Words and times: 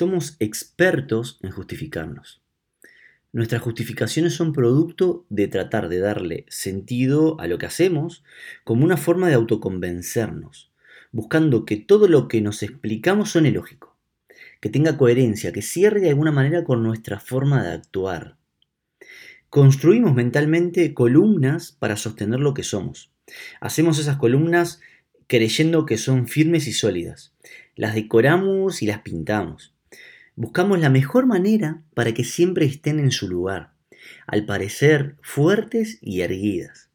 Somos 0.00 0.36
expertos 0.38 1.38
en 1.42 1.50
justificarnos. 1.50 2.40
Nuestras 3.34 3.60
justificaciones 3.60 4.32
son 4.32 4.54
producto 4.54 5.26
de 5.28 5.46
tratar 5.46 5.90
de 5.90 5.98
darle 5.98 6.46
sentido 6.48 7.38
a 7.38 7.46
lo 7.46 7.58
que 7.58 7.66
hacemos 7.66 8.24
como 8.64 8.86
una 8.86 8.96
forma 8.96 9.28
de 9.28 9.34
autoconvencernos, 9.34 10.72
buscando 11.12 11.66
que 11.66 11.76
todo 11.76 12.08
lo 12.08 12.28
que 12.28 12.40
nos 12.40 12.62
explicamos 12.62 13.32
suene 13.32 13.50
lógico, 13.50 13.98
que 14.62 14.70
tenga 14.70 14.96
coherencia, 14.96 15.52
que 15.52 15.60
cierre 15.60 16.00
de 16.00 16.08
alguna 16.08 16.32
manera 16.32 16.64
con 16.64 16.82
nuestra 16.82 17.20
forma 17.20 17.62
de 17.62 17.72
actuar. 17.72 18.38
Construimos 19.50 20.14
mentalmente 20.14 20.94
columnas 20.94 21.72
para 21.72 21.98
sostener 21.98 22.40
lo 22.40 22.54
que 22.54 22.62
somos. 22.62 23.12
Hacemos 23.60 23.98
esas 23.98 24.16
columnas 24.16 24.80
creyendo 25.26 25.84
que 25.84 25.98
son 25.98 26.26
firmes 26.26 26.66
y 26.68 26.72
sólidas. 26.72 27.34
Las 27.76 27.94
decoramos 27.94 28.80
y 28.80 28.86
las 28.86 29.02
pintamos. 29.02 29.74
Buscamos 30.40 30.80
la 30.80 30.88
mejor 30.88 31.26
manera 31.26 31.82
para 31.92 32.14
que 32.14 32.24
siempre 32.24 32.64
estén 32.64 32.98
en 32.98 33.10
su 33.10 33.28
lugar, 33.28 33.74
al 34.26 34.46
parecer 34.46 35.16
fuertes 35.20 35.98
y 36.00 36.22
erguidas. 36.22 36.88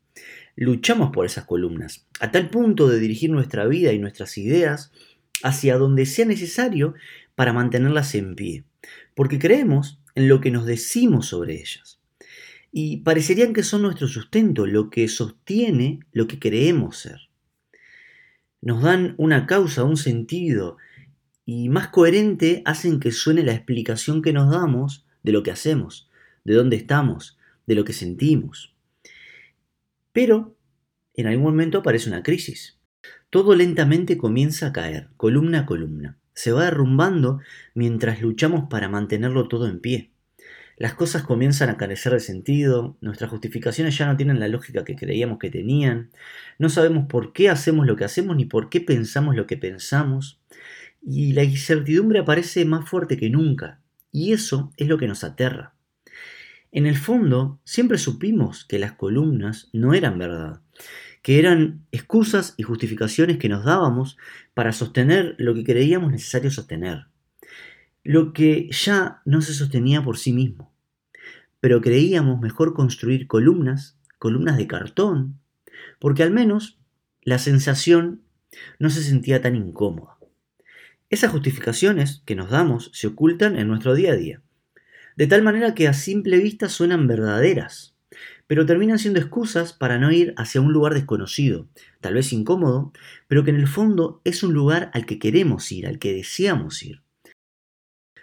Luchamos 0.56 1.12
por 1.12 1.28
esas 1.28 1.46
columnas, 1.46 2.08
a 2.20 2.32
tal 2.32 2.50
punto 2.50 2.88
de 2.90 3.00
dirigir 3.00 3.30
nuestra 3.30 3.68
vida 3.68 3.94
y 3.94 4.00
nuestras 4.00 4.40
ideas 4.40 4.92
hacia 5.44 5.78
donde 5.78 6.08
sea 6.08 6.26
necesario 6.26 6.96
para 7.36 7.54
mantenerlas 7.54 8.16
en 8.16 8.34
pie, 8.34 8.64
porque 9.14 9.38
creemos 9.38 10.00
en 10.16 10.28
lo 10.28 10.42
que 10.42 10.50
nos 10.50 10.66
decimos 10.66 11.28
sobre 11.28 11.54
ellas. 11.54 12.00
Y 12.72 13.02
parecerían 13.02 13.54
que 13.54 13.62
son 13.62 13.84
nuestro 13.84 14.08
sustento, 14.08 14.66
lo 14.66 14.90
que 14.90 15.08
sostiene 15.08 16.00
lo 16.14 16.26
que 16.26 16.40
creemos 16.40 16.98
ser. 16.98 17.30
Nos 18.60 18.82
dan 18.82 19.14
una 19.20 19.46
causa, 19.46 19.84
un 19.84 19.98
sentido, 19.98 20.78
y 21.46 21.70
más 21.70 21.90
coherente 21.90 22.62
hacen 22.66 23.00
que 23.00 23.12
suene 23.12 23.44
la 23.44 23.54
explicación 23.54 24.22
que 24.22 24.34
nos 24.34 24.50
damos 24.50 25.06
de 25.24 25.32
lo 25.32 25.44
que 25.44 25.52
hacemos, 25.52 26.10
de 26.44 26.56
dónde 26.56 26.76
estamos, 26.76 27.38
de 27.68 27.76
lo 27.76 27.86
que 27.86 27.94
sentimos. 27.94 28.76
Pero 30.12 30.58
en 31.14 31.28
algún 31.28 31.46
momento 31.46 31.80
aparece 31.80 32.10
una 32.10 32.24
crisis. 32.24 32.80
Todo 33.30 33.56
lentamente 33.56 34.18
comienza 34.18 34.68
a 34.68 34.74
caer, 34.74 35.10
columna 35.18 35.62
a 35.62 35.66
columna. 35.66 36.18
Se 36.34 36.52
va 36.52 36.66
derrumbando 36.66 37.40
mientras 37.74 38.22
luchamos 38.22 38.68
para 38.70 38.90
mantenerlo 38.90 39.48
todo 39.48 39.68
en 39.68 39.80
pie. 39.80 40.12
Las 40.78 40.94
cosas 40.94 41.24
comienzan 41.24 41.70
a 41.70 41.78
carecer 41.78 42.12
de 42.12 42.20
sentido, 42.20 42.98
nuestras 43.00 43.30
justificaciones 43.30 43.98
ya 43.98 44.08
no 44.08 44.18
tienen 44.18 44.42
la 44.42 44.50
lógica 44.50 44.84
que 44.84 44.98
creíamos 44.98 45.40
que 45.40 45.50
tenían, 45.50 46.12
no 46.60 46.68
sabemos 46.68 47.06
por 47.08 47.32
qué 47.32 47.50
hacemos 47.50 47.86
lo 47.86 47.96
que 47.96 48.04
hacemos 48.04 48.36
ni 48.36 48.44
por 48.44 48.70
qué 48.70 48.82
pensamos 48.82 49.38
lo 49.38 49.48
que 49.48 49.56
pensamos 49.56 50.42
y 51.06 51.34
la 51.34 51.44
incertidumbre 51.44 52.20
aparece 52.20 52.66
más 52.66 52.90
fuerte 52.90 53.18
que 53.18 53.30
nunca, 53.30 53.82
y 54.12 54.34
eso 54.34 54.74
es 54.78 54.88
lo 54.88 54.98
que 54.98 55.08
nos 55.08 55.24
aterra. 55.24 55.76
En 56.72 56.88
el 56.88 56.98
fondo, 56.98 57.60
siempre 57.64 57.98
supimos 57.98 58.66
que 58.66 58.80
las 58.80 58.94
columnas 58.94 59.70
no 59.72 59.94
eran 59.94 60.18
verdad, 60.18 60.62
que 61.22 61.40
eran 61.40 61.86
excusas 61.92 62.54
y 62.58 62.64
justificaciones 62.64 63.38
que 63.38 63.50
nos 63.50 63.64
dábamos 63.64 64.18
para 64.54 64.74
sostener 64.74 65.36
lo 65.38 65.54
que 65.54 65.64
creíamos 65.64 66.12
necesario 66.12 66.52
sostener, 66.52 67.08
lo 68.04 68.34
que 68.34 68.70
ya 68.72 69.22
no 69.26 69.42
se 69.42 69.54
sostenía 69.54 70.04
por 70.04 70.18
sí 70.18 70.34
mismo. 70.34 70.74
Pero 71.62 71.82
creíamos 71.82 72.42
mejor 72.42 72.74
construir 72.74 73.28
columnas, 73.28 73.98
columnas 74.20 74.58
de 74.58 74.68
cartón, 74.68 75.40
porque 76.00 76.24
al 76.24 76.32
menos 76.32 76.78
la 77.22 77.40
sensación 77.40 78.22
no 78.80 78.90
se 78.90 79.02
sentía 79.02 79.42
tan 79.42 79.56
incómoda. 79.56 80.15
Esas 81.12 81.32
justificaciones 81.32 82.24
que 82.26 82.36
nos 82.36 82.50
damos 82.50 82.90
se 82.94 83.08
ocultan 83.08 83.58
en 83.60 83.68
nuestro 83.68 83.94
día 83.94 84.14
a 84.14 84.16
día, 84.16 84.42
de 85.16 85.28
tal 85.28 85.44
manera 85.44 85.76
que 85.76 85.88
a 85.88 85.94
simple 85.94 86.40
vista 86.40 86.68
suenan 86.68 87.08
verdaderas, 87.08 87.96
pero 88.48 88.66
terminan 88.66 88.98
siendo 88.98 89.20
excusas 89.20 89.72
para 89.72 90.00
no 90.00 90.12
ir 90.12 90.34
hacia 90.36 90.62
un 90.62 90.74
lugar 90.74 90.96
desconocido, 90.96 91.68
tal 92.02 92.16
vez 92.16 92.34
incómodo, 92.34 92.92
pero 93.28 93.44
que 93.44 93.52
en 93.52 93.58
el 93.58 93.68
fondo 93.68 94.20
es 94.24 94.42
un 94.42 94.54
lugar 94.54 94.90
al 94.94 95.06
que 95.06 95.20
queremos 95.20 95.72
ir, 95.72 95.86
al 95.86 96.00
que 96.00 96.12
deseamos 96.12 96.82
ir. 96.82 97.04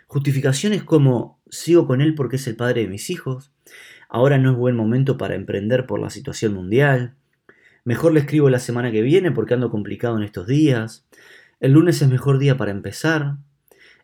Justificaciones 0.09 0.83
como 0.83 1.41
sigo 1.49 1.87
con 1.87 2.01
él 2.01 2.17
porque 2.17 2.37
es 2.37 2.47
el 2.49 2.57
padre 2.57 2.83
de 2.83 2.89
mis 2.89 3.11
hijos, 3.11 3.53
ahora 4.09 4.39
no 4.39 4.51
es 4.51 4.57
buen 4.57 4.75
momento 4.75 5.17
para 5.17 5.37
emprender 5.37 5.87
por 5.87 6.01
la 6.01 6.11
situación 6.11 6.53
mundial, 6.53 7.15
mejor 7.85 8.13
le 8.13 8.21
escribo 8.21 8.51
la 8.51 8.59
semana 8.59 8.91
que 8.91 9.03
viene 9.03 9.31
porque 9.31 9.55
ando 9.55 9.71
complicado 9.71 10.17
en 10.17 10.25
estos 10.25 10.49
días, 10.49 11.07
el 11.63 11.75
lunes 11.75 12.03
es 12.03 12.09
mejor 12.09 12.41
día 12.41 12.57
para 12.57 12.73
empezar. 12.73 13.37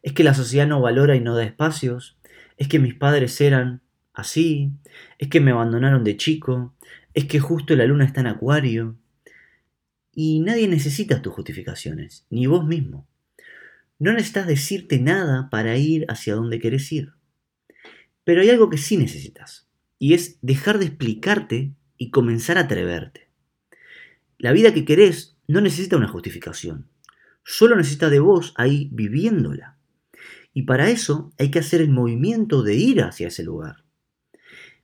Es 0.05 0.13
que 0.13 0.23
la 0.23 0.33
sociedad 0.33 0.69
no 0.69 0.81
valora 0.81 1.17
y 1.17 1.21
no 1.21 1.35
da 1.35 1.43
espacios. 1.43 2.17
Es 2.57 2.69
que 2.69 2.79
mis 2.79 2.95
padres 2.95 3.41
eran 3.41 3.83
así. 4.13 4.71
Es 5.19 5.27
que 5.27 5.41
me 5.41 5.51
abandonaron 5.51 6.05
de 6.05 6.17
chico. 6.17 6.77
Es 7.15 7.25
que 7.25 7.41
justo 7.41 7.75
la 7.75 7.85
luna 7.85 8.05
está 8.05 8.21
en 8.21 8.29
acuario. 8.29 8.97
Y 10.15 10.39
nadie 10.39 10.69
necesita 10.69 11.21
tus 11.21 11.33
justificaciones, 11.33 12.27
ni 12.31 12.47
vos 12.47 12.65
mismo. 12.65 13.09
No 13.99 14.13
necesitas 14.13 14.47
decirte 14.47 15.01
nada 15.01 15.51
para 15.51 15.77
ir 15.77 16.07
hacia 16.09 16.37
donde 16.37 16.61
querés 16.61 16.93
ir. 16.93 17.15
Pero 18.23 18.41
hay 18.41 18.51
algo 18.51 18.71
que 18.71 18.79
sí 18.79 18.97
necesitas, 18.97 19.69
y 19.99 20.15
es 20.15 20.39
dejar 20.43 20.79
de 20.79 20.87
explicarte 20.87 21.73
y 21.97 22.11
comenzar 22.11 22.57
a 22.57 22.63
atreverte. 22.63 23.31
La 24.39 24.53
vida 24.53 24.73
que 24.73 24.85
querés 24.85 25.37
no 25.49 25.61
necesita 25.61 25.97
una 25.97 26.07
justificación. 26.07 26.89
Solo 27.51 27.77
necesita 27.77 28.11
de 28.11 28.21
vos 28.21 28.53
ahí 28.57 28.91
viviéndola. 28.93 29.79
Y 30.53 30.65
para 30.65 30.91
eso 30.91 31.33
hay 31.39 31.51
que 31.51 31.59
hacer 31.59 31.81
el 31.81 31.89
movimiento 31.89 32.63
de 32.63 32.75
ir 32.75 33.01
hacia 33.01 33.29
ese 33.29 33.43
lugar. 33.43 33.85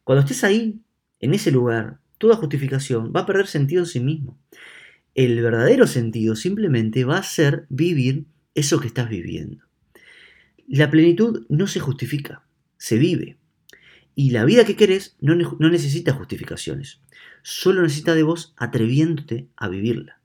Cuando 0.02 0.22
estés 0.22 0.44
ahí, 0.44 0.80
en 1.20 1.34
ese 1.34 1.50
lugar, 1.50 2.00
toda 2.16 2.36
justificación 2.36 3.12
va 3.14 3.20
a 3.20 3.26
perder 3.26 3.48
sentido 3.48 3.82
en 3.82 3.86
sí 3.86 4.00
mismo. 4.00 4.38
El 5.14 5.42
verdadero 5.42 5.86
sentido 5.86 6.36
simplemente 6.36 7.04
va 7.04 7.19
a 7.19 7.22
ser 7.22 7.66
vivir 7.69 8.25
eso 8.54 8.81
que 8.81 8.86
estás 8.86 9.10
viviendo. 9.10 9.62
La 10.66 10.91
plenitud 10.91 11.44
no 11.50 11.66
se 11.66 11.81
justifica, 11.81 12.46
se 12.78 12.96
vive. 12.96 13.36
Y 14.14 14.31
la 14.31 14.46
vida 14.46 14.64
que 14.64 14.75
querés 14.75 15.19
no, 15.20 15.34
no 15.34 15.69
necesita 15.69 16.14
justificaciones, 16.14 17.02
solo 17.42 17.82
necesita 17.82 18.14
de 18.14 18.22
vos 18.22 18.54
atreviéndote 18.56 19.48
a 19.54 19.69
vivirla. 19.69 20.24